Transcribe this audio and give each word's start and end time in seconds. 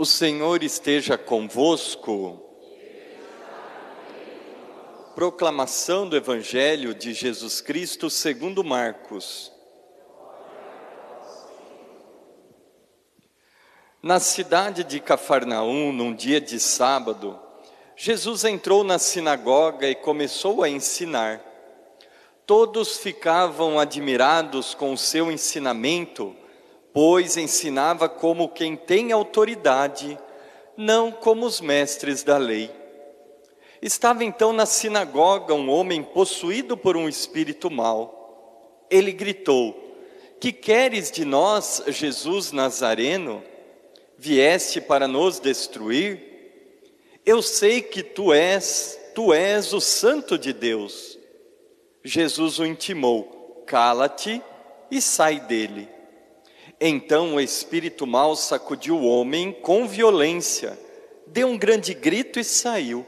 O 0.00 0.04
Senhor 0.04 0.62
esteja 0.62 1.18
convosco. 1.18 2.40
Proclamação 5.16 6.08
do 6.08 6.16
Evangelho 6.16 6.94
de 6.94 7.12
Jesus 7.12 7.60
Cristo 7.60 8.08
segundo 8.08 8.62
Marcos. 8.62 9.52
Na 14.00 14.20
cidade 14.20 14.84
de 14.84 15.00
Cafarnaum, 15.00 15.92
num 15.92 16.14
dia 16.14 16.40
de 16.40 16.60
sábado, 16.60 17.36
Jesus 17.96 18.44
entrou 18.44 18.84
na 18.84 19.00
sinagoga 19.00 19.88
e 19.88 19.96
começou 19.96 20.62
a 20.62 20.68
ensinar. 20.68 21.40
Todos 22.46 22.98
ficavam 22.98 23.80
admirados 23.80 24.74
com 24.74 24.92
o 24.92 24.96
seu 24.96 25.28
ensinamento 25.32 26.36
pois 27.00 27.36
ensinava 27.36 28.08
como 28.08 28.48
quem 28.48 28.74
tem 28.74 29.12
autoridade, 29.12 30.18
não 30.76 31.12
como 31.12 31.46
os 31.46 31.60
mestres 31.60 32.24
da 32.24 32.36
lei. 32.36 32.72
Estava 33.80 34.24
então 34.24 34.52
na 34.52 34.66
sinagoga 34.66 35.54
um 35.54 35.70
homem 35.70 36.02
possuído 36.02 36.76
por 36.76 36.96
um 36.96 37.08
espírito 37.08 37.70
mau. 37.70 38.84
Ele 38.90 39.12
gritou: 39.12 39.94
Que 40.40 40.50
queres 40.50 41.08
de 41.12 41.24
nós, 41.24 41.84
Jesus 41.86 42.50
Nazareno? 42.50 43.44
Vieste 44.16 44.80
para 44.80 45.06
nos 45.06 45.38
destruir? 45.38 46.20
Eu 47.24 47.40
sei 47.42 47.80
que 47.80 48.02
tu 48.02 48.32
és, 48.32 48.98
tu 49.14 49.32
és 49.32 49.72
o 49.72 49.80
santo 49.80 50.36
de 50.36 50.52
Deus. 50.52 51.16
Jesus 52.02 52.58
o 52.58 52.66
intimou: 52.66 53.62
Cala-te 53.68 54.42
e 54.90 55.00
sai 55.00 55.38
dele. 55.38 55.96
Então 56.80 57.34
o 57.34 57.40
espírito 57.40 58.06
mau 58.06 58.36
sacudiu 58.36 58.96
o 58.96 59.08
homem 59.08 59.52
com 59.52 59.88
violência, 59.88 60.78
deu 61.26 61.48
um 61.48 61.58
grande 61.58 61.92
grito 61.92 62.38
e 62.38 62.44
saiu. 62.44 63.04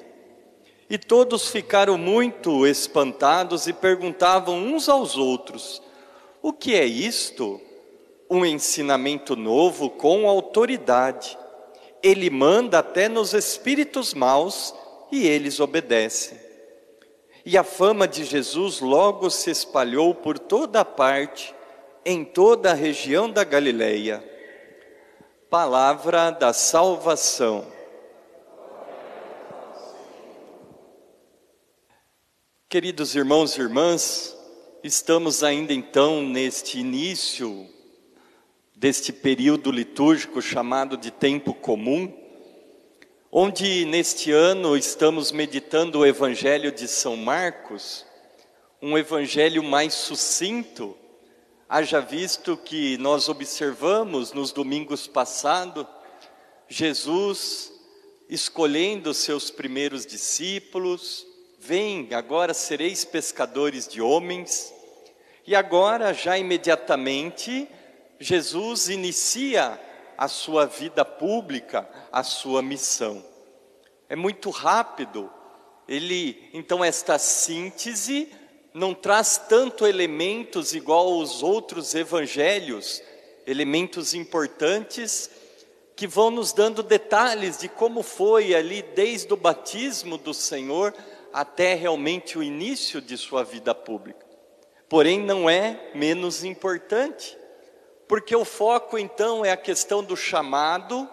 E 0.88 0.98
todos 0.98 1.48
ficaram 1.48 1.96
muito 1.96 2.66
espantados 2.66 3.68
e 3.68 3.72
perguntavam 3.72 4.58
uns 4.58 4.88
aos 4.88 5.16
outros: 5.16 5.80
O 6.42 6.52
que 6.52 6.74
é 6.74 6.84
isto? 6.84 7.60
Um 8.28 8.44
ensinamento 8.44 9.36
novo 9.36 9.88
com 9.88 10.28
autoridade. 10.28 11.38
Ele 12.02 12.28
manda 12.28 12.80
até 12.80 13.08
nos 13.08 13.34
espíritos 13.34 14.14
maus 14.14 14.74
e 15.12 15.28
eles 15.28 15.60
obedecem. 15.60 16.38
E 17.46 17.56
a 17.56 17.62
fama 17.62 18.08
de 18.08 18.24
Jesus 18.24 18.80
logo 18.80 19.30
se 19.30 19.50
espalhou 19.50 20.12
por 20.14 20.38
toda 20.38 20.80
a 20.80 20.84
parte 20.84 21.54
em 22.04 22.24
toda 22.24 22.70
a 22.70 22.74
região 22.74 23.30
da 23.30 23.44
Galileia. 23.44 24.24
Palavra 25.48 26.30
da 26.30 26.52
salvação. 26.52 27.66
Queridos 32.68 33.16
irmãos 33.16 33.56
e 33.56 33.60
irmãs, 33.60 34.36
estamos 34.84 35.42
ainda 35.42 35.72
então 35.72 36.22
neste 36.22 36.78
início 36.78 37.68
deste 38.76 39.12
período 39.12 39.70
litúrgico 39.70 40.40
chamado 40.40 40.96
de 40.96 41.10
tempo 41.10 41.52
comum, 41.52 42.16
onde 43.30 43.84
neste 43.84 44.30
ano 44.30 44.76
estamos 44.76 45.32
meditando 45.32 45.98
o 45.98 46.06
Evangelho 46.06 46.72
de 46.72 46.88
São 46.88 47.16
Marcos, 47.16 48.06
um 48.80 48.96
evangelho 48.96 49.62
mais 49.62 49.92
sucinto, 49.92 50.96
Haja 51.72 52.00
visto 52.00 52.56
que 52.56 52.98
nós 52.98 53.28
observamos 53.28 54.32
nos 54.32 54.50
domingos 54.50 55.06
passados, 55.06 55.86
Jesus 56.68 57.72
escolhendo 58.28 59.14
seus 59.14 59.52
primeiros 59.52 60.04
discípulos, 60.04 61.24
vem, 61.60 62.12
agora 62.12 62.52
sereis 62.54 63.04
pescadores 63.04 63.86
de 63.86 64.02
homens, 64.02 64.74
e 65.46 65.54
agora, 65.54 66.12
já 66.12 66.36
imediatamente, 66.36 67.68
Jesus 68.18 68.88
inicia 68.88 69.80
a 70.18 70.26
sua 70.26 70.66
vida 70.66 71.04
pública, 71.04 71.88
a 72.10 72.24
sua 72.24 72.62
missão. 72.62 73.24
É 74.08 74.16
muito 74.16 74.50
rápido, 74.50 75.30
ele, 75.86 76.50
então, 76.52 76.84
esta 76.84 77.16
síntese 77.16 78.28
não 78.72 78.94
traz 78.94 79.36
tanto 79.48 79.86
elementos 79.86 80.74
igual 80.74 81.08
aos 81.12 81.42
outros 81.42 81.94
evangelhos, 81.94 83.02
elementos 83.46 84.14
importantes 84.14 85.30
que 85.96 86.06
vão 86.06 86.30
nos 86.30 86.52
dando 86.52 86.82
detalhes 86.82 87.58
de 87.58 87.68
como 87.68 88.02
foi 88.02 88.54
ali 88.54 88.82
desde 88.82 89.32
o 89.32 89.36
batismo 89.36 90.16
do 90.16 90.32
Senhor 90.32 90.94
até 91.32 91.74
realmente 91.74 92.38
o 92.38 92.42
início 92.42 93.00
de 93.00 93.16
sua 93.16 93.44
vida 93.44 93.74
pública. 93.74 94.24
Porém, 94.88 95.20
não 95.20 95.48
é 95.48 95.90
menos 95.94 96.42
importante, 96.42 97.36
porque 98.08 98.34
o 98.34 98.44
foco 98.44 98.98
então 98.98 99.44
é 99.44 99.52
a 99.52 99.56
questão 99.56 100.02
do 100.02 100.16
chamado 100.16 101.08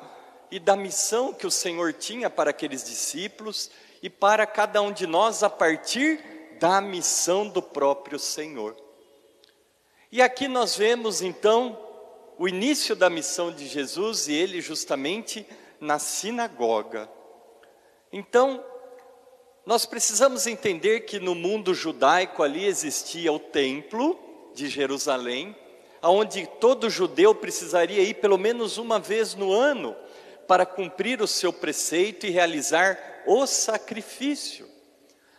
e 0.49 0.59
da 0.59 0.75
missão 0.75 1.33
que 1.33 1.45
o 1.45 1.51
Senhor 1.51 1.93
tinha 1.93 2.29
para 2.29 2.51
aqueles 2.51 2.83
discípulos 2.83 3.69
e 4.01 4.09
para 4.09 4.45
cada 4.45 4.81
um 4.81 4.91
de 4.91 5.05
nós 5.05 5.43
a 5.43 5.49
partir 5.49 6.36
da 6.59 6.81
missão 6.81 7.47
do 7.47 7.61
próprio 7.61 8.19
Senhor. 8.19 8.75
E 10.11 10.21
aqui 10.21 10.47
nós 10.47 10.75
vemos 10.75 11.21
então 11.21 11.77
o 12.37 12.47
início 12.47 12.95
da 12.95 13.09
missão 13.09 13.51
de 13.51 13.67
Jesus 13.67 14.27
e 14.27 14.33
ele 14.33 14.61
justamente 14.61 15.45
na 15.79 15.99
sinagoga. 15.99 17.09
Então, 18.11 18.63
nós 19.65 19.85
precisamos 19.85 20.47
entender 20.47 21.01
que 21.01 21.19
no 21.19 21.35
mundo 21.35 21.73
judaico 21.73 22.41
ali 22.41 22.65
existia 22.65 23.33
o 23.33 23.39
templo 23.39 24.17
de 24.53 24.69
Jerusalém, 24.69 25.55
aonde 26.01 26.47
todo 26.59 26.89
judeu 26.89 27.35
precisaria 27.35 28.01
ir 28.01 28.13
pelo 28.15 28.37
menos 28.37 28.77
uma 28.77 28.99
vez 28.99 29.35
no 29.35 29.51
ano 29.51 29.95
para 30.47 30.65
cumprir 30.65 31.21
o 31.21 31.27
seu 31.27 31.51
preceito 31.51 32.25
e 32.25 32.29
realizar 32.29 32.97
o 33.25 33.45
sacrifício. 33.45 34.76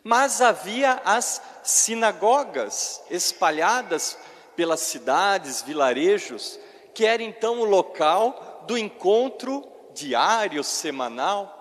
Mas 0.09 0.41
havia 0.41 1.03
as 1.05 1.43
sinagogas 1.63 3.03
espalhadas 3.11 4.17
pelas 4.57 4.81
cidades, 4.81 5.61
vilarejos, 5.61 6.59
que 6.95 7.05
era 7.05 7.23
então 7.23 7.61
o 7.61 7.67
local 7.67 8.65
do 8.67 8.79
encontro 8.79 9.63
diário, 9.93 10.65
semanal. 10.65 11.55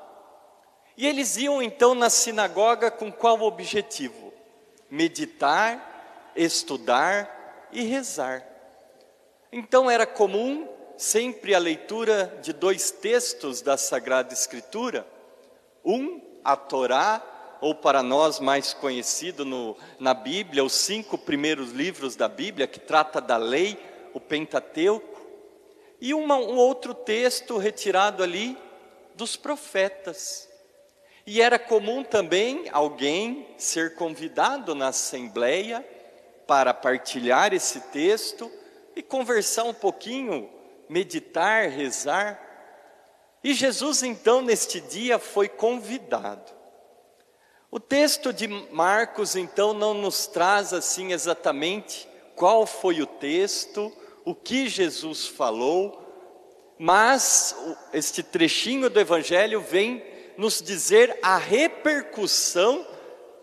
E 0.95 1.05
eles 1.05 1.35
iam 1.35 1.61
então 1.61 1.93
na 1.93 2.09
sinagoga 2.09 2.89
com 2.89 3.11
qual 3.11 3.41
objetivo? 3.41 4.31
Meditar, 4.89 6.31
estudar 6.33 7.67
e 7.73 7.83
rezar. 7.83 8.47
Então 9.51 9.91
era 9.91 10.07
comum 10.07 10.69
sempre 10.95 11.53
a 11.53 11.59
leitura 11.59 12.39
de 12.41 12.53
dois 12.53 12.91
textos 12.91 13.61
da 13.61 13.75
Sagrada 13.75 14.33
Escritura, 14.33 15.05
um, 15.83 16.21
a 16.45 16.55
Torá, 16.55 17.33
ou 17.61 17.73
para 17.73 18.03
nós 18.03 18.39
mais 18.39 18.73
conhecido 18.73 19.43
no, 19.45 19.75
na 19.99 20.13
Bíblia, 20.13 20.63
os 20.63 20.73
cinco 20.73 21.17
primeiros 21.17 21.71
livros 21.71 22.15
da 22.15 22.27
Bíblia, 22.27 22.67
que 22.67 22.79
trata 22.79 23.19
da 23.19 23.37
lei, 23.37 23.77
o 24.13 24.19
Pentateuco, 24.19 25.17
e 25.99 26.13
uma, 26.13 26.37
um 26.37 26.55
outro 26.55 26.93
texto 26.93 27.57
retirado 27.57 28.23
ali 28.23 28.57
dos 29.15 29.35
profetas. 29.35 30.47
E 31.25 31.41
era 31.41 31.59
comum 31.59 32.03
também 32.03 32.67
alguém 32.71 33.47
ser 33.57 33.95
convidado 33.95 34.73
na 34.73 34.89
assembleia 34.89 35.85
para 36.45 36.73
partilhar 36.73 37.53
esse 37.53 37.81
texto 37.91 38.49
e 38.95 39.03
conversar 39.03 39.65
um 39.65 39.73
pouquinho, 39.73 40.49
meditar, 40.87 41.67
rezar. 41.69 42.41
E 43.43 43.53
Jesus, 43.53 44.03
então, 44.03 44.41
neste 44.41 44.79
dia, 44.79 45.19
foi 45.19 45.49
convidado. 45.49 46.56
O 47.69 47.81
texto 47.81 48.31
de 48.31 48.47
Marcos, 48.47 49.35
então, 49.35 49.73
não 49.73 49.93
nos 49.93 50.25
traz 50.25 50.71
assim 50.71 51.11
exatamente 51.11 52.07
qual 52.33 52.65
foi 52.65 53.01
o 53.01 53.05
texto, 53.05 53.91
o 54.23 54.33
que 54.33 54.69
Jesus 54.69 55.27
falou, 55.27 56.01
mas 56.79 57.55
este 57.91 58.23
trechinho 58.23 58.89
do 58.89 58.99
Evangelho 58.99 59.59
vem 59.59 60.01
nos 60.37 60.61
dizer 60.61 61.19
a 61.21 61.35
repercussão 61.35 62.87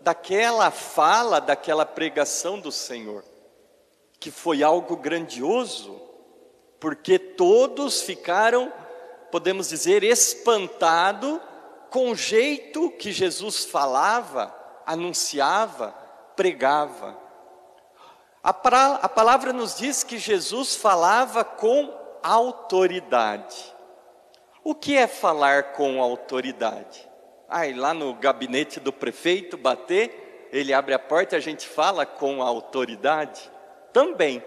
daquela 0.01 0.71
fala, 0.71 1.39
daquela 1.39 1.85
pregação 1.85 2.59
do 2.59 2.71
Senhor, 2.71 3.23
que 4.19 4.31
foi 4.31 4.63
algo 4.63 4.95
grandioso, 4.95 6.01
porque 6.79 7.19
todos 7.19 8.01
ficaram, 8.01 8.73
podemos 9.31 9.69
dizer, 9.69 10.03
espantados 10.03 11.39
com 11.95 12.11
o 12.11 12.15
jeito 12.15 12.91
que 12.91 13.09
Jesus 13.09 13.63
falava, 13.63 14.53
anunciava, 14.85 15.95
pregava. 16.35 17.17
A, 18.43 18.51
pra, 18.51 18.95
a 18.95 19.07
palavra 19.07 19.53
nos 19.53 19.77
diz 19.77 20.03
que 20.03 20.17
Jesus 20.17 20.75
falava 20.75 21.45
com 21.45 21.97
autoridade. 22.21 23.73
O 24.61 24.75
que 24.75 24.97
é 24.97 25.07
falar 25.07 25.71
com 25.71 26.01
autoridade? 26.01 27.09
Ah, 27.47 27.65
ir 27.65 27.75
lá 27.75 27.93
no 27.93 28.13
gabinete 28.13 28.77
do 28.77 28.91
prefeito 28.91 29.55
bater, 29.55 30.49
ele 30.51 30.73
abre 30.73 30.93
a 30.93 30.99
porta 30.99 31.35
e 31.35 31.37
a 31.37 31.41
gente 31.41 31.65
fala 31.65 32.05
com 32.05 32.43
a 32.43 32.45
autoridade? 32.45 33.49
Também. 33.93 34.43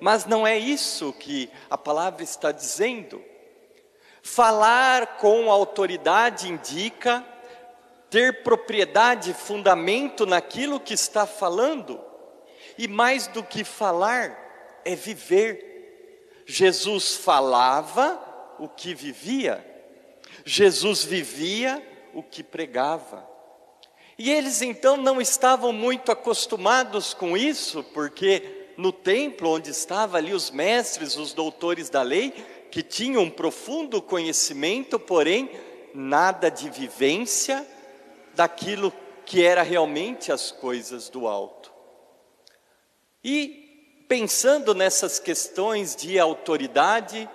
Mas 0.00 0.24
não 0.24 0.46
é 0.46 0.56
isso 0.56 1.12
que 1.12 1.50
a 1.68 1.76
palavra 1.76 2.22
está 2.22 2.50
dizendo. 2.50 3.22
Falar 4.26 5.18
com 5.18 5.52
autoridade 5.52 6.48
indica 6.48 7.24
ter 8.10 8.42
propriedade, 8.42 9.32
fundamento 9.32 10.26
naquilo 10.26 10.80
que 10.80 10.94
está 10.94 11.24
falando, 11.28 12.00
e 12.76 12.88
mais 12.88 13.28
do 13.28 13.44
que 13.44 13.62
falar, 13.62 14.36
é 14.84 14.96
viver. 14.96 16.42
Jesus 16.44 17.14
falava 17.14 18.20
o 18.58 18.68
que 18.68 18.96
vivia, 18.96 19.64
Jesus 20.44 21.04
vivia 21.04 21.80
o 22.12 22.20
que 22.20 22.42
pregava. 22.42 23.24
E 24.18 24.28
eles 24.28 24.60
então 24.60 24.96
não 24.96 25.20
estavam 25.20 25.72
muito 25.72 26.10
acostumados 26.10 27.14
com 27.14 27.36
isso, 27.36 27.84
porque 27.94 28.72
no 28.76 28.90
templo 28.90 29.50
onde 29.50 29.70
estavam 29.70 30.16
ali 30.16 30.34
os 30.34 30.50
mestres, 30.50 31.16
os 31.16 31.32
doutores 31.32 31.88
da 31.88 32.02
lei, 32.02 32.34
que 32.76 32.82
tinham 32.82 33.22
um 33.22 33.30
profundo 33.30 34.02
conhecimento, 34.02 34.98
porém 34.98 35.50
nada 35.94 36.50
de 36.50 36.68
vivência 36.68 37.66
daquilo 38.34 38.92
que 39.24 39.42
era 39.42 39.62
realmente 39.62 40.30
as 40.30 40.52
coisas 40.52 41.08
do 41.08 41.26
alto. 41.26 41.72
E 43.24 44.04
pensando 44.06 44.74
nessas 44.74 45.18
questões 45.18 45.96
de 45.96 46.18
autoridade, 46.18 47.26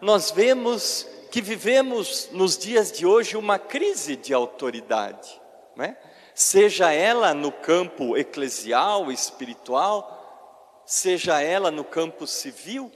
nós 0.00 0.30
vemos 0.30 1.06
que 1.30 1.42
vivemos 1.42 2.30
nos 2.32 2.56
dias 2.56 2.90
de 2.90 3.04
hoje 3.04 3.36
uma 3.36 3.58
crise 3.58 4.16
de 4.16 4.32
autoridade, 4.32 5.38
né? 5.76 5.98
seja 6.34 6.90
ela 6.90 7.34
no 7.34 7.52
campo 7.52 8.16
eclesial, 8.16 9.12
espiritual, 9.12 10.80
seja 10.86 11.38
ela 11.42 11.70
no 11.70 11.84
campo 11.84 12.26
civil. 12.26 12.90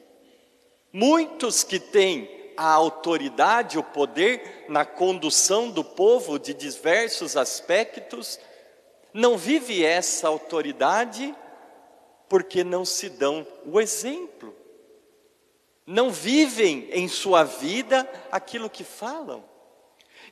Muitos 0.92 1.62
que 1.62 1.78
têm 1.78 2.52
a 2.56 2.70
autoridade, 2.72 3.78
o 3.78 3.82
poder 3.82 4.66
na 4.68 4.84
condução 4.84 5.70
do 5.70 5.84
povo 5.84 6.38
de 6.38 6.52
diversos 6.52 7.36
aspectos, 7.36 8.38
não 9.12 9.38
vive 9.38 9.84
essa 9.84 10.28
autoridade 10.28 11.34
porque 12.28 12.62
não 12.64 12.84
se 12.84 13.08
dão 13.08 13.46
o 13.64 13.80
exemplo. 13.80 14.54
Não 15.86 16.10
vivem 16.10 16.88
em 16.92 17.08
sua 17.08 17.44
vida 17.44 18.08
aquilo 18.30 18.70
que 18.70 18.84
falam. 18.84 19.44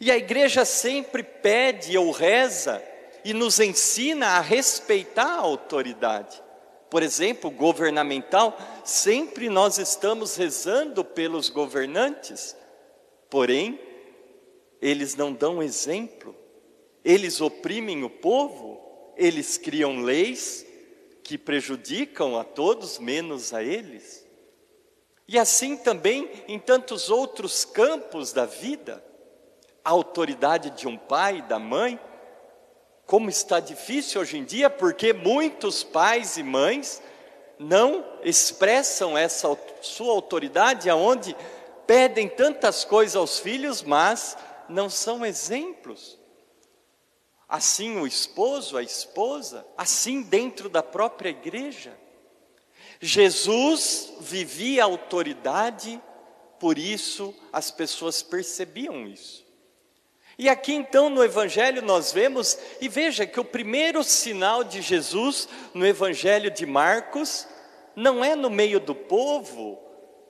E 0.00 0.10
a 0.10 0.16
igreja 0.16 0.64
sempre 0.64 1.22
pede 1.22 1.96
ou 1.96 2.10
reza 2.10 2.82
e 3.24 3.32
nos 3.32 3.58
ensina 3.58 4.36
a 4.36 4.40
respeitar 4.40 5.34
a 5.34 5.40
autoridade 5.40 6.47
por 6.90 7.02
exemplo, 7.02 7.50
governamental, 7.50 8.56
sempre 8.84 9.48
nós 9.48 9.78
estamos 9.78 10.36
rezando 10.36 11.04
pelos 11.04 11.48
governantes, 11.48 12.56
porém, 13.28 13.78
eles 14.80 15.14
não 15.14 15.32
dão 15.32 15.62
exemplo, 15.62 16.34
eles 17.04 17.40
oprimem 17.40 18.04
o 18.04 18.10
povo, 18.10 19.12
eles 19.16 19.58
criam 19.58 20.00
leis 20.00 20.64
que 21.22 21.36
prejudicam 21.36 22.38
a 22.38 22.44
todos, 22.44 22.98
menos 22.98 23.52
a 23.52 23.62
eles. 23.62 24.26
E 25.26 25.38
assim 25.38 25.76
também 25.76 26.30
em 26.48 26.58
tantos 26.58 27.10
outros 27.10 27.64
campos 27.66 28.32
da 28.32 28.46
vida, 28.46 29.04
a 29.84 29.90
autoridade 29.90 30.70
de 30.70 30.88
um 30.88 30.96
pai, 30.96 31.42
da 31.42 31.58
mãe, 31.58 32.00
como 33.08 33.30
está 33.30 33.58
difícil 33.58 34.20
hoje 34.20 34.36
em 34.36 34.44
dia, 34.44 34.68
porque 34.68 35.14
muitos 35.14 35.82
pais 35.82 36.36
e 36.36 36.42
mães 36.42 37.02
não 37.58 38.04
expressam 38.22 39.16
essa 39.16 39.58
sua 39.80 40.12
autoridade, 40.12 40.90
aonde 40.90 41.34
pedem 41.86 42.28
tantas 42.28 42.84
coisas 42.84 43.16
aos 43.16 43.38
filhos, 43.38 43.82
mas 43.82 44.36
não 44.68 44.90
são 44.90 45.24
exemplos. 45.24 46.18
Assim 47.48 47.98
o 47.98 48.06
esposo, 48.06 48.76
a 48.76 48.82
esposa, 48.82 49.66
assim 49.74 50.20
dentro 50.20 50.68
da 50.68 50.82
própria 50.82 51.30
igreja. 51.30 51.98
Jesus 53.00 54.12
vivia 54.20 54.84
autoridade, 54.84 55.98
por 56.60 56.76
isso 56.76 57.34
as 57.50 57.70
pessoas 57.70 58.20
percebiam 58.20 59.06
isso. 59.06 59.47
E 60.38 60.48
aqui 60.48 60.72
então 60.72 61.10
no 61.10 61.24
Evangelho 61.24 61.82
nós 61.82 62.12
vemos, 62.12 62.56
e 62.80 62.88
veja 62.88 63.26
que 63.26 63.40
o 63.40 63.44
primeiro 63.44 64.04
sinal 64.04 64.62
de 64.62 64.80
Jesus 64.80 65.48
no 65.74 65.84
Evangelho 65.84 66.48
de 66.48 66.64
Marcos, 66.64 67.48
não 67.96 68.24
é 68.24 68.36
no 68.36 68.48
meio 68.48 68.78
do 68.78 68.94
povo, 68.94 69.82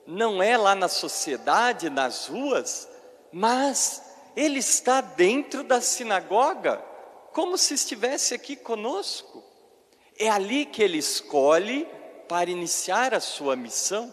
não 0.07 0.41
é 0.41 0.57
lá 0.57 0.73
na 0.73 0.87
sociedade, 0.87 1.91
nas 1.91 2.25
ruas, 2.25 2.89
mas 3.31 4.01
ele 4.35 4.57
está 4.57 4.99
dentro 4.99 5.63
da 5.63 5.79
sinagoga, 5.79 6.77
como 7.31 7.55
se 7.55 7.75
estivesse 7.75 8.33
aqui 8.33 8.55
conosco. 8.55 9.43
É 10.17 10.27
ali 10.27 10.65
que 10.65 10.81
ele 10.81 10.97
escolhe 10.97 11.87
para 12.27 12.49
iniciar 12.49 13.13
a 13.13 13.19
sua 13.19 13.55
missão. 13.55 14.11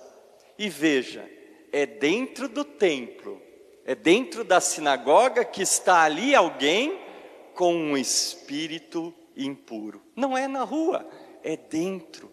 E 0.59 0.69
veja, 0.69 1.27
é 1.73 1.87
dentro 1.87 2.49
do 2.49 2.65
templo 2.65 3.46
é 3.87 3.94
dentro 3.94 4.43
da 4.43 4.61
sinagoga 4.61 5.44
que 5.44 5.62
está 5.62 6.03
ali 6.03 6.35
alguém 6.35 7.00
com 7.55 7.73
um 7.73 7.97
espírito 7.97 9.15
impuro. 9.37 10.03
Não 10.17 10.37
é 10.37 10.49
na 10.49 10.65
rua, 10.65 11.09
é 11.44 11.56
dentro. 11.56 12.29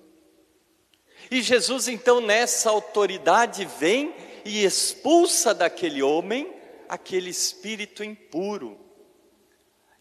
E 1.29 1.43
Jesus, 1.43 1.87
então, 1.87 2.19
nessa 2.19 2.71
autoridade, 2.71 3.65
vem 3.79 4.15
e 4.43 4.65
expulsa 4.65 5.53
daquele 5.53 6.01
homem 6.01 6.51
aquele 6.89 7.29
espírito 7.29 8.03
impuro. 8.03 8.79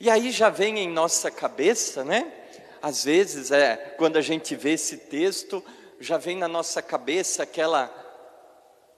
E 0.01 0.09
aí 0.09 0.31
já 0.31 0.49
vem 0.49 0.79
em 0.79 0.89
nossa 0.89 1.31
cabeça, 1.31 2.03
né? 2.03 2.33
Às 2.81 3.05
vezes, 3.05 3.51
é, 3.51 3.77
quando 3.99 4.17
a 4.17 4.23
gente 4.23 4.57
vê 4.57 4.73
esse 4.73 4.97
texto, 4.97 5.63
já 6.01 6.17
vem 6.17 6.39
na 6.39 6.49
nossa 6.49 6.81
cabeça 6.81 7.43
aquela 7.43 7.95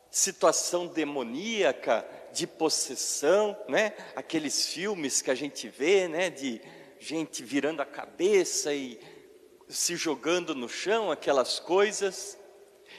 situação 0.08 0.86
demoníaca 0.86 2.06
de 2.34 2.46
possessão, 2.46 3.56
né? 3.68 3.94
Aqueles 4.16 4.66
filmes 4.66 5.22
que 5.22 5.30
a 5.30 5.34
gente 5.34 5.68
vê, 5.68 6.08
né? 6.08 6.28
De 6.28 6.60
gente 6.98 7.42
virando 7.42 7.80
a 7.80 7.86
cabeça 7.86 8.74
e 8.74 8.98
se 9.68 9.96
jogando 9.96 10.54
no 10.54 10.68
chão, 10.68 11.10
aquelas 11.10 11.58
coisas. 11.58 12.36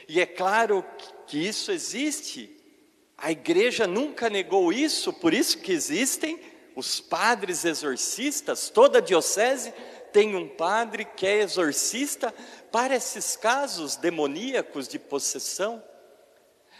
E 0.08 0.20
é 0.20 0.26
claro 0.26 0.84
que 1.26 1.38
isso 1.38 1.70
existe. 1.70 2.56
A 3.16 3.30
igreja 3.30 3.86
nunca 3.86 4.28
negou 4.28 4.72
isso, 4.72 5.12
por 5.12 5.32
isso 5.32 5.58
que 5.58 5.72
existem 5.72 6.40
os 6.74 7.00
padres 7.00 7.64
exorcistas. 7.64 8.70
Toda 8.70 9.00
diocese 9.02 9.72
tem 10.12 10.34
um 10.34 10.48
padre 10.48 11.04
que 11.04 11.26
é 11.26 11.42
exorcista 11.42 12.32
para 12.70 12.96
esses 12.96 13.36
casos 13.36 13.96
demoníacos 13.96 14.88
de 14.88 14.98
possessão. 14.98 15.82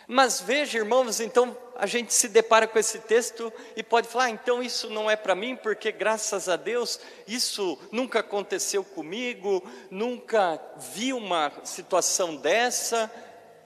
Mas 0.08 0.40
veja, 0.40 0.78
irmãos, 0.78 1.20
então 1.20 1.56
a 1.74 1.86
gente 1.86 2.14
se 2.14 2.28
depara 2.28 2.68
com 2.68 2.78
esse 2.78 3.00
texto 3.00 3.52
e 3.74 3.82
pode 3.82 4.08
falar: 4.08 4.24
ah, 4.24 4.30
então 4.30 4.62
isso 4.62 4.88
não 4.88 5.10
é 5.10 5.16
para 5.16 5.34
mim, 5.34 5.56
porque 5.56 5.90
graças 5.90 6.48
a 6.48 6.56
Deus 6.56 7.00
isso 7.26 7.78
nunca 7.90 8.20
aconteceu 8.20 8.84
comigo, 8.84 9.62
nunca 9.90 10.60
vi 10.94 11.12
uma 11.12 11.52
situação 11.64 12.36
dessa, 12.36 13.10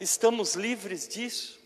estamos 0.00 0.54
livres 0.54 1.06
disso. 1.06 1.60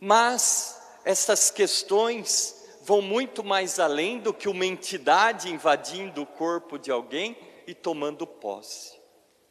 Mas 0.00 0.80
essas 1.04 1.50
questões 1.50 2.54
vão 2.82 3.02
muito 3.02 3.44
mais 3.44 3.78
além 3.78 4.18
do 4.18 4.32
que 4.32 4.48
uma 4.48 4.64
entidade 4.64 5.52
invadindo 5.52 6.22
o 6.22 6.26
corpo 6.26 6.78
de 6.78 6.90
alguém 6.90 7.36
e 7.66 7.74
tomando 7.74 8.26
posse. 8.26 8.98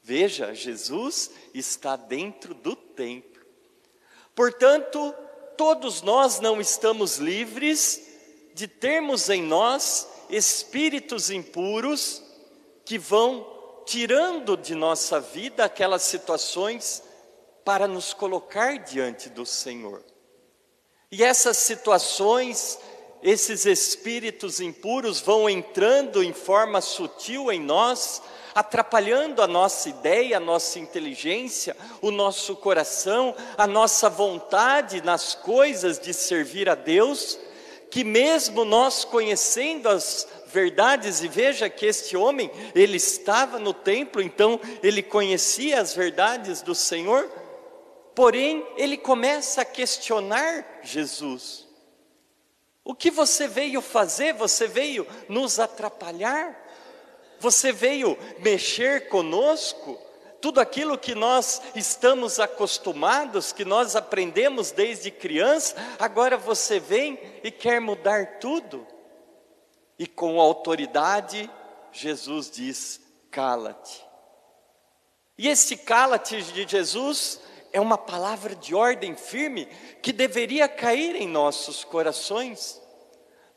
Veja, 0.01 0.55
Jesus 0.55 1.29
está 1.53 1.95
dentro 1.95 2.55
do 2.55 2.75
templo. 2.75 3.36
Portanto, 4.37 5.15
todos 5.57 6.03
nós 6.03 6.39
não 6.39 6.61
estamos 6.61 7.17
livres 7.17 8.07
de 8.53 8.67
termos 8.67 9.31
em 9.31 9.41
nós 9.41 10.07
espíritos 10.29 11.31
impuros 11.31 12.21
que 12.85 12.99
vão 12.99 13.81
tirando 13.83 14.55
de 14.55 14.75
nossa 14.75 15.19
vida 15.19 15.65
aquelas 15.65 16.03
situações 16.03 17.01
para 17.65 17.87
nos 17.87 18.13
colocar 18.13 18.77
diante 18.77 19.27
do 19.27 19.43
Senhor. 19.43 20.03
E 21.11 21.23
essas 21.23 21.57
situações, 21.57 22.77
esses 23.23 23.65
espíritos 23.65 24.61
impuros 24.61 25.19
vão 25.19 25.49
entrando 25.49 26.21
em 26.21 26.31
forma 26.31 26.79
sutil 26.79 27.51
em 27.51 27.59
nós, 27.59 28.21
atrapalhando 28.57 29.43
a 29.43 29.47
nossa 29.47 29.87
ideia, 29.87 30.37
a 30.37 30.39
nossa 30.39 30.79
inteligência, 30.79 31.77
o 32.01 32.09
nosso 32.09 32.55
coração, 32.55 33.35
a 33.55 33.67
nossa 33.67 34.09
vontade 34.09 34.99
nas 34.99 35.35
coisas 35.35 35.99
de 35.99 36.11
servir 36.11 36.67
a 36.67 36.73
Deus, 36.73 37.37
que 37.91 38.03
mesmo 38.03 38.65
nós 38.65 39.05
conhecendo 39.05 39.87
as 39.87 40.27
verdades, 40.47 41.21
e 41.21 41.27
veja 41.27 41.69
que 41.69 41.85
este 41.85 42.17
homem, 42.17 42.49
ele 42.73 42.97
estava 42.97 43.59
no 43.59 43.75
templo, 43.75 44.23
então 44.23 44.59
ele 44.81 45.03
conhecia 45.03 45.79
as 45.79 45.93
verdades 45.93 46.63
do 46.63 46.73
Senhor, 46.73 47.29
porém 48.15 48.65
ele 48.75 48.97
começa 48.97 49.61
a 49.61 49.65
questionar 49.65 50.79
Jesus. 50.81 51.67
O 52.83 52.95
que 52.95 53.11
você 53.11 53.47
veio 53.47 53.83
fazer? 53.83 54.33
Você 54.33 54.65
veio 54.65 55.05
nos 55.29 55.59
atrapalhar? 55.59 56.66
Você 57.39 57.71
veio 57.71 58.17
mexer 58.39 59.09
conosco? 59.09 59.99
Tudo 60.39 60.59
aquilo 60.59 60.97
que 60.97 61.15
nós 61.15 61.61
estamos 61.73 62.39
acostumados, 62.39 63.51
que 63.51 63.65
nós 63.65 63.95
aprendemos 63.95 64.71
desde 64.71 65.09
criança, 65.09 65.75
agora 65.97 66.37
você 66.37 66.79
vem 66.79 67.19
e 67.43 67.49
quer 67.49 67.81
mudar 67.81 68.39
tudo. 68.39 68.85
E 69.97 70.05
com 70.05 70.39
autoridade, 70.39 71.49
Jesus 71.91 72.51
diz: 72.51 73.01
cala-te. 73.31 74.05
E 75.37 75.47
esse 75.47 75.77
cala-te 75.77 76.41
de 76.41 76.67
Jesus 76.67 77.39
é 77.71 77.81
uma 77.81 77.97
palavra 77.97 78.55
de 78.55 78.73
ordem 78.73 79.15
firme 79.15 79.65
que 80.01 80.11
deveria 80.11 80.67
cair 80.67 81.15
em 81.15 81.27
nossos 81.27 81.83
corações. 81.83 82.81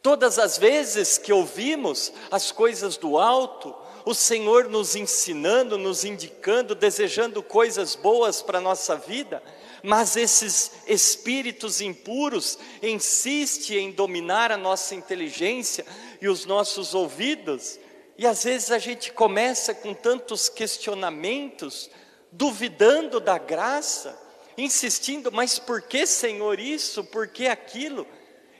Todas 0.02 0.38
as 0.38 0.56
vezes 0.56 1.18
que 1.18 1.32
ouvimos 1.32 2.12
as 2.30 2.50
coisas 2.50 2.96
do 2.96 3.18
alto, 3.18 3.74
o 4.04 4.14
Senhor 4.14 4.68
nos 4.68 4.96
ensinando, 4.96 5.76
nos 5.76 6.04
indicando, 6.04 6.74
desejando 6.74 7.42
coisas 7.42 7.94
boas 7.94 8.40
para 8.40 8.58
a 8.58 8.62
nossa 8.62 8.96
vida, 8.96 9.42
mas 9.82 10.16
esses 10.16 10.72
espíritos 10.86 11.80
impuros 11.80 12.58
insistem 12.82 13.78
em 13.78 13.90
dominar 13.92 14.50
a 14.50 14.56
nossa 14.56 14.94
inteligência 14.94 15.84
e 16.20 16.28
os 16.28 16.46
nossos 16.46 16.94
ouvidos, 16.94 17.78
e 18.16 18.26
às 18.26 18.44
vezes 18.44 18.70
a 18.70 18.78
gente 18.78 19.12
começa 19.12 19.74
com 19.74 19.94
tantos 19.94 20.48
questionamentos, 20.48 21.90
duvidando 22.30 23.18
da 23.18 23.38
graça, 23.38 24.18
insistindo, 24.56 25.32
mas 25.32 25.58
por 25.58 25.82
que, 25.82 26.06
Senhor, 26.06 26.60
isso? 26.60 27.02
Por 27.04 27.28
que 27.28 27.46
aquilo? 27.46 28.06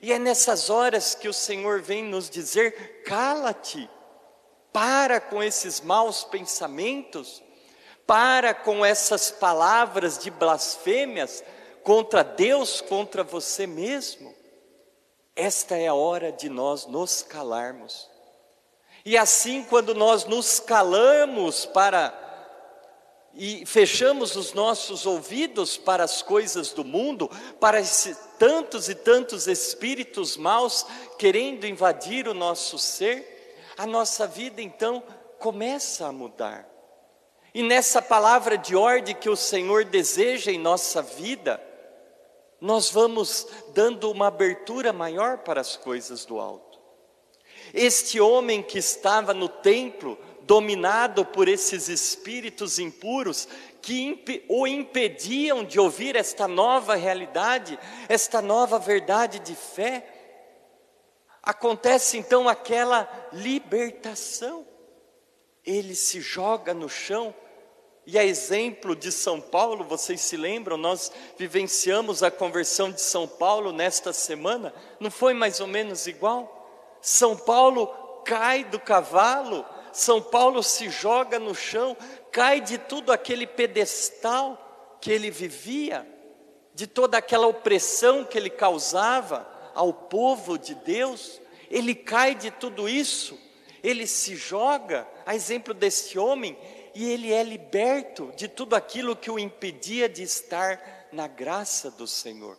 E 0.03 0.13
é 0.13 0.19
nessas 0.19 0.71
horas 0.71 1.15
que 1.15 1.29
o 1.29 1.33
Senhor 1.33 1.81
vem 1.81 2.05
nos 2.05 2.31
dizer: 2.31 3.03
cala-te, 3.05 3.89
para 4.73 5.21
com 5.21 5.43
esses 5.43 5.81
maus 5.81 6.25
pensamentos, 6.25 7.43
para 8.07 8.55
com 8.55 8.85
essas 8.85 9.31
palavras 9.31 10.19
de 10.19 10.31
blasfêmias 10.31 11.45
contra 11.83 12.23
Deus, 12.23 12.81
contra 12.81 13.23
você 13.23 13.67
mesmo. 13.67 14.35
Esta 15.37 15.77
é 15.77 15.87
a 15.87 15.95
hora 15.95 16.33
de 16.33 16.49
nós 16.49 16.87
nos 16.87 17.23
calarmos. 17.23 18.09
E 19.05 19.17
assim, 19.17 19.65
quando 19.65 19.95
nós 19.95 20.25
nos 20.25 20.61
calamos 20.61 21.65
para 21.67 22.30
e 23.35 23.65
fechamos 23.65 24.35
os 24.37 24.53
nossos 24.53 25.07
ouvidos 25.07 25.77
para 25.77 26.05
as 26.05 26.21
coisas 26.21 26.73
do 26.73 26.85
mundo, 26.85 27.31
para 27.61 27.81
tantos 28.39 28.89
e 28.89 28.95
tantos 28.95 29.47
espíritos 29.47 30.37
maus 30.37 30.85
querendo 31.19 31.67
invadir 31.67 32.27
o 32.27 32.35
nosso 32.35 32.79
ser, 32.79 33.65
a 33.77 33.87
nossa 33.87 34.27
vida 34.27 34.61
então 34.61 35.03
começa 35.39 36.07
a 36.07 36.13
mudar. 36.13 36.69
E 37.55 37.63
nessa 37.63 38.01
palavra 38.01 38.57
de 38.57 38.77
ordem 38.77 39.15
que 39.15 39.29
o 39.29 39.37
Senhor 39.37 39.85
deseja 39.85 40.53
em 40.53 40.59
nossa 40.59 41.03
vida, 41.03 41.61
nós 42.61 42.91
vamos 42.91 43.47
dando 43.75 44.11
uma 44.11 44.27
abertura 44.27 44.93
maior 44.93 45.39
para 45.39 45.61
as 45.61 45.77
coisas 45.77 46.25
do 46.25 46.39
alto. 46.39 46.79
Este 47.73 48.21
homem 48.21 48.63
que 48.63 48.79
estava 48.79 49.33
no 49.33 49.49
templo, 49.49 50.19
dominado 50.43 51.25
por 51.25 51.49
esses 51.49 51.89
espíritos 51.89 52.79
impuros 52.79 53.49
que 53.83 54.45
o 54.49 54.67
impediam 54.67 55.65
de 55.65 55.81
ouvir 55.81 56.17
esta 56.17 56.47
nova 56.47 56.95
realidade, 56.95 57.79
esta 58.09 58.43
nova 58.43 58.79
verdade 58.79 59.39
de 59.39 59.55
fé. 59.55 60.07
Acontece 61.43 62.19
então 62.19 62.49
aquela 62.49 63.09
libertação. 63.33 64.67
Ele 65.65 65.95
se 65.95 66.21
joga 66.21 66.75
no 66.75 66.89
chão, 66.89 67.35
e 68.07 68.19
a 68.19 68.25
exemplo 68.25 68.97
de 68.97 69.13
São 69.13 69.41
Paulo, 69.41 69.85
vocês 69.85 70.21
se 70.21 70.37
lembram, 70.37 70.77
nós 70.77 71.13
vivenciamos 71.39 72.23
a 72.23 72.31
conversão 72.31 72.91
de 72.91 73.01
São 73.01 73.29
Paulo 73.29 73.73
nesta 73.73 74.13
semana, 74.13 74.75
não 74.99 75.11
foi 75.11 75.33
mais 75.33 75.61
ou 75.61 75.67
menos 75.67 76.07
igual? 76.07 76.99
São 77.01 77.37
Paulo 77.37 77.87
cai 78.25 78.65
do 78.65 78.81
cavalo, 78.81 79.65
são 79.93 80.23
Paulo 80.23 80.63
se 80.63 80.89
joga 80.89 81.39
no 81.39 81.55
chão, 81.55 81.97
cai 82.31 82.61
de 82.61 82.79
tudo 82.79 83.13
aquele 83.13 83.47
pedestal 83.47 84.99
que 85.01 85.11
ele 85.11 85.31
vivia, 85.31 86.07
de 86.75 86.87
toda 86.87 87.19
aquela 87.19 87.47
opressão 87.47 88.25
que 88.25 88.39
ele 88.39 88.51
causava 88.51 89.47
ao 89.75 89.93
povo 89.93 90.59
de 90.59 90.75
Deus, 90.75 91.41
ele 91.71 91.95
cai 91.95 92.35
de 92.35 92.51
tudo 92.51 92.89
isso, 92.89 93.39
ele 93.83 94.07
se 94.07 94.37
joga, 94.37 95.07
a 95.25 95.35
exemplo 95.35 95.73
desse 95.73 96.19
homem, 96.19 96.57
e 96.95 97.09
ele 97.09 97.33
é 97.33 97.43
liberto 97.43 98.33
de 98.37 98.49
tudo 98.49 98.75
aquilo 98.75 99.17
que 99.17 99.31
o 99.31 99.39
impedia 99.39 100.09
de 100.09 100.23
estar 100.23 101.09
na 101.13 101.27
graça 101.27 101.91
do 101.91 102.07
Senhor. 102.07 102.59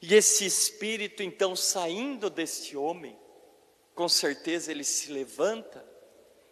E 0.00 0.14
esse 0.14 0.46
espírito, 0.46 1.22
então, 1.22 1.54
saindo 1.54 2.30
deste 2.30 2.76
homem, 2.76 3.18
com 3.94 4.08
certeza 4.08 4.70
ele 4.70 4.84
se 4.84 5.12
levanta 5.12 5.84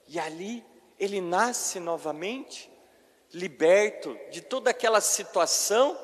e 0.09 0.19
ali 0.19 0.65
ele 0.99 1.21
nasce 1.21 1.79
novamente, 1.79 2.71
liberto 3.33 4.19
de 4.31 4.41
toda 4.41 4.71
aquela 4.71 5.01
situação 5.01 5.99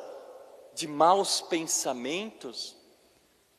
de 0.75 0.87
maus 0.87 1.41
pensamentos, 1.41 2.77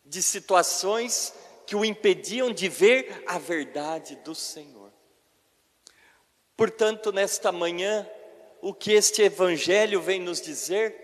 de 0.06 0.22
situações 0.22 1.34
que 1.66 1.75
o 1.75 1.84
impediam 1.84 2.52
de 2.52 2.70
ver 2.70 3.24
a 3.25 3.40
verdade 3.40 4.16
do 4.18 4.36
Senhor. 4.36 4.92
Portanto, 6.56 7.12
nesta 7.12 7.52
manhã, 7.52 8.08
o 8.62 8.74
que 8.74 8.92
este 8.92 9.24
Evangelho 9.24 10.00
vem 10.00 10.22
nos 10.22 10.40
dizer 10.40 11.04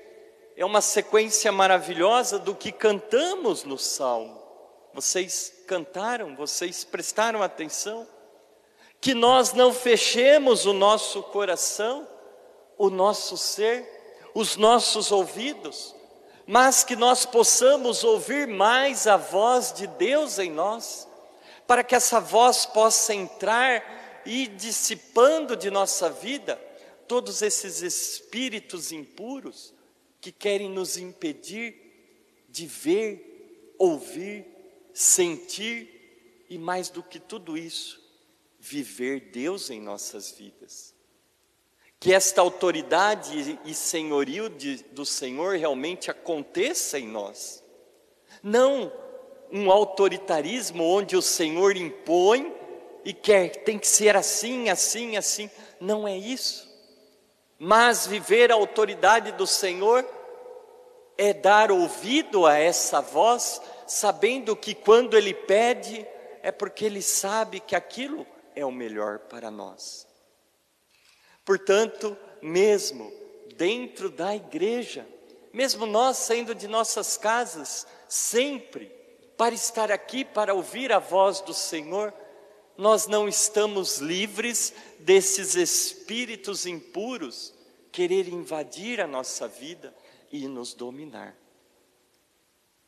é 0.56 0.64
uma 0.64 0.82
sequência 0.82 1.52
maravilhosa 1.52 2.38
do 2.38 2.54
que 2.56 2.72
cantamos 2.72 3.64
no 3.64 3.78
Salmo. 3.78 4.40
Vocês 4.94 5.64
cantaram, 5.66 6.36
vocês 6.36 6.84
prestaram 6.84 7.42
atenção? 7.42 8.08
Que 9.02 9.16
nós 9.16 9.52
não 9.54 9.74
fechemos 9.74 10.68
o 10.68 10.74
nosso 10.74 11.24
coração, 11.24 12.08
o 12.78 12.92
nosso 12.92 13.36
ser, 13.36 13.84
os 14.36 14.56
nossos 14.56 15.12
ouvidos, 15.12 15.96
mas 16.46 16.84
que 16.84 16.96
nós 16.96 17.26
possamos 17.26 18.04
ouvir 18.04 18.48
mais 18.48 19.08
a 19.08 19.18
voz 19.18 19.74
de 19.74 19.88
Deus 19.88 20.38
em 20.38 20.52
nós, 20.52 21.08
para 21.66 21.84
que 21.84 21.96
essa 21.96 22.20
voz 22.20 22.66
possa 22.68 23.14
entrar 23.14 24.22
e 24.26 24.46
dissipando 24.48 25.56
de 25.56 25.72
nossa 25.72 26.10
vida 26.10 26.62
todos 27.08 27.42
esses 27.42 27.82
espíritos 27.82 28.92
impuros 28.92 29.74
que 30.20 30.32
querem 30.32 30.70
nos 30.70 30.98
impedir 30.98 32.46
de 32.48 32.68
ver, 32.68 33.74
ouvir, 33.80 34.46
sentir 34.94 36.46
e 36.50 36.58
mais 36.58 36.90
do 36.90 37.02
que 37.02 37.20
tudo 37.20 37.58
isso, 37.58 38.01
viver 38.62 39.32
Deus 39.32 39.72
em 39.72 39.82
nossas 39.82 40.32
vidas. 40.32 40.94
Que 42.00 42.14
esta 42.14 42.42
autoridade 42.42 43.60
e 43.66 43.74
senhorio 43.74 44.50
de, 44.50 44.84
do 44.92 45.06
Senhor 45.06 45.58
realmente 45.58 46.12
aconteça 46.12 47.00
em 47.00 47.08
nós. 47.08 47.64
Não 48.44 48.92
um 49.52 49.72
autoritarismo 49.72 50.84
onde 50.84 51.18
o 51.18 51.22
Senhor 51.22 51.76
impõe 51.76 52.56
e 53.04 53.14
quer, 53.14 53.50
tem 53.64 53.80
que 53.80 53.88
ser 53.88 54.16
assim, 54.16 54.70
assim, 54.70 55.18
assim. 55.18 55.50
Não 55.80 56.08
é 56.08 56.16
isso. 56.16 56.70
Mas 57.58 58.06
viver 58.06 58.52
a 58.52 58.56
autoridade 58.56 59.32
do 59.34 59.48
Senhor 59.48 60.08
é 61.18 61.34
dar 61.34 61.72
ouvido 61.72 62.46
a 62.46 62.58
essa 62.58 63.02
voz, 63.02 63.62
sabendo 63.88 64.56
que 64.56 64.74
quando 64.74 65.18
Ele 65.18 65.34
pede, 65.34 66.06
é 66.42 66.52
porque 66.52 66.86
Ele 66.86 67.02
sabe 67.02 67.60
que 67.60 67.76
aquilo 67.76 68.26
é 68.56 68.66
o 68.66 68.72
melhor 68.72 69.20
para 69.20 69.50
nós. 69.50 70.08
Portanto, 71.46 72.18
mesmo 72.42 73.12
dentro 73.56 74.10
da 74.10 74.36
igreja, 74.36 75.08
mesmo 75.54 75.86
nós 75.86 76.18
saindo 76.18 76.56
de 76.56 76.68
nossas 76.68 77.18
casas, 77.18 77.86
sempre 78.08 78.86
para 79.38 79.56
estar 79.56 79.92
aqui 79.92 80.24
para 80.24 80.54
ouvir 80.54 80.92
a 80.92 81.00
voz 81.00 81.42
do 81.42 81.54
Senhor, 81.54 82.14
nós 82.78 83.08
não 83.08 83.28
estamos 83.28 83.98
livres 83.98 84.74
desses 85.00 85.56
espíritos 85.56 86.66
impuros 86.66 87.54
querer 87.92 88.28
invadir 88.30 89.02
a 89.02 89.08
nossa 89.08 89.48
vida 89.48 89.94
e 90.32 90.48
nos 90.48 90.74
dominar. 90.74 91.36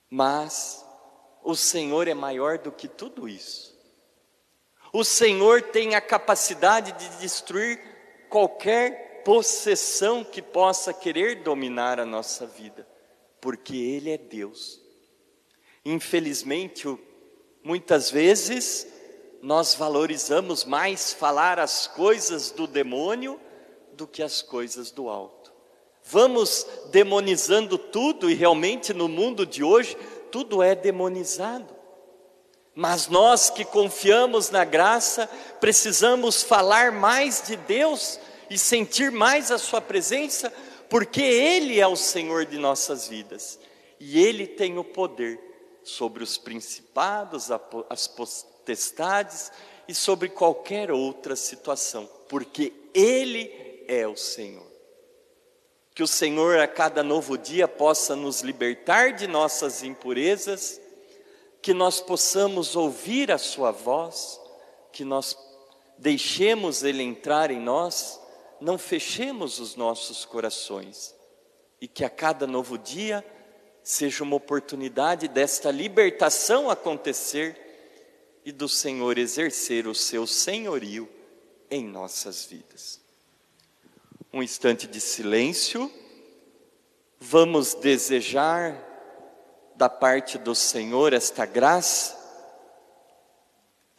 Mas 0.09 0.85
o 1.43 1.55
Senhor 1.55 2.07
é 2.07 2.13
maior 2.13 2.57
do 2.57 2.71
que 2.71 2.87
tudo 2.87 3.27
isso. 3.27 3.72
O 4.95 5.03
Senhor 5.03 5.63
tem 5.63 5.95
a 5.95 6.01
capacidade 6.01 6.91
de 6.91 7.17
destruir 7.17 7.81
qualquer 8.29 9.23
possessão 9.25 10.23
que 10.23 10.39
possa 10.39 10.93
querer 10.93 11.41
dominar 11.41 11.99
a 11.99 12.05
nossa 12.05 12.45
vida, 12.45 12.87
porque 13.41 13.75
Ele 13.75 14.11
é 14.11 14.19
Deus. 14.19 14.79
Infelizmente, 15.83 16.87
muitas 17.63 18.11
vezes, 18.11 18.87
nós 19.41 19.73
valorizamos 19.73 20.63
mais 20.63 21.11
falar 21.11 21.57
as 21.57 21.87
coisas 21.87 22.51
do 22.51 22.67
demônio 22.67 23.41
do 23.93 24.05
que 24.05 24.21
as 24.21 24.43
coisas 24.43 24.91
do 24.91 25.09
alto. 25.09 25.51
Vamos 26.03 26.67
demonizando 26.91 27.79
tudo 27.79 28.29
e 28.29 28.35
realmente 28.35 28.93
no 28.93 29.07
mundo 29.07 29.43
de 29.43 29.63
hoje 29.63 29.97
tudo 30.31 30.61
é 30.61 30.75
demonizado. 30.75 31.82
Mas 32.75 33.07
nós 33.07 33.49
que 33.49 33.63
confiamos 33.63 34.49
na 34.49 34.63
graça, 34.63 35.29
precisamos 35.59 36.41
falar 36.41 36.91
mais 36.91 37.43
de 37.45 37.55
Deus 37.55 38.19
e 38.49 38.57
sentir 38.57 39.11
mais 39.11 39.51
a 39.51 39.57
Sua 39.57 39.79
presença, 39.79 40.51
porque 40.89 41.21
Ele 41.21 41.79
é 41.79 41.87
o 41.87 41.95
Senhor 41.95 42.45
de 42.45 42.57
nossas 42.57 43.07
vidas 43.07 43.59
e 43.99 44.19
Ele 44.19 44.47
tem 44.47 44.77
o 44.77 44.83
poder 44.83 45.39
sobre 45.83 46.23
os 46.23 46.37
principados, 46.37 47.49
as 47.89 48.07
potestades 48.07 49.51
e 49.87 49.93
sobre 49.93 50.29
qualquer 50.29 50.91
outra 50.91 51.35
situação, 51.35 52.09
porque 52.27 52.73
Ele 52.93 53.83
é 53.87 54.07
o 54.07 54.15
Senhor. 54.15 54.71
Que 55.93 56.01
o 56.01 56.07
Senhor 56.07 56.59
a 56.59 56.67
cada 56.67 57.03
novo 57.03 57.37
dia 57.37 57.67
possa 57.67 58.15
nos 58.15 58.41
libertar 58.41 59.13
de 59.13 59.27
nossas 59.27 59.83
impurezas, 59.83 60.81
que 61.63 61.73
nós 61.73 62.01
possamos 62.01 62.75
ouvir 62.75 63.31
a 63.31 63.37
Sua 63.37 63.71
voz, 63.71 64.37
que 64.91 65.05
nós 65.05 65.37
deixemos 65.97 66.83
Ele 66.83 67.01
entrar 67.01 67.49
em 67.49 67.59
nós, 67.59 68.19
não 68.59 68.77
fechemos 68.77 69.59
os 69.59 69.77
nossos 69.77 70.25
corações, 70.25 71.15
e 71.79 71.87
que 71.87 72.03
a 72.03 72.09
cada 72.09 72.45
novo 72.45 72.77
dia 72.77 73.25
seja 73.81 74.25
uma 74.25 74.35
oportunidade 74.35 75.29
desta 75.29 75.71
libertação 75.71 76.69
acontecer 76.69 77.57
e 78.43 78.51
do 78.51 78.67
Senhor 78.67 79.17
exercer 79.17 79.87
o 79.87 79.95
seu 79.95 80.27
senhorio 80.27 81.09
em 81.71 81.85
nossas 81.85 82.43
vidas. 82.43 82.99
Um 84.33 84.43
instante 84.43 84.85
de 84.85 84.99
silêncio, 84.99 85.89
vamos 87.21 87.73
desejar 87.73 88.92
da 89.83 89.89
parte 89.89 90.37
do 90.37 90.55
Senhor 90.55 91.11
esta 91.11 91.45
graça, 91.45 92.17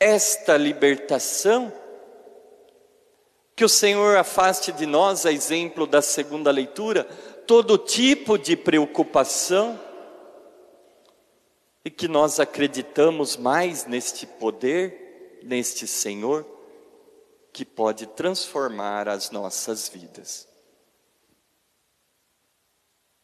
esta 0.01 0.57
libertação, 0.57 1.71
que 3.55 3.67
o 3.67 3.69
Senhor 3.69 4.17
afaste 4.17 4.73
de 4.73 4.87
nós, 4.87 5.27
a 5.27 5.33
exemplo 5.33 5.87
da 5.87 6.01
segunda 6.01 6.51
leitura, 6.51 7.05
todo 7.47 7.77
tipo 7.77 8.39
de 8.39 8.57
preocupação? 8.57 9.79
E 11.85 11.91
que 11.91 12.09
nós 12.09 12.41
acreditamos 12.41 13.37
mais 13.37 13.85
neste 13.85 14.27
poder, 14.27 15.39
neste 15.43 15.87
Senhor, 15.87 16.47
que 17.53 17.63
pode 17.63 18.07
transformar 18.07 19.07
as 19.07 19.31
nossas 19.31 19.87
vidas. 19.87 20.49